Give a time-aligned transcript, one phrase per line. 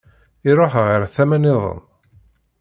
[0.49, 1.79] Iruḥ ɣer tama-nniḍen.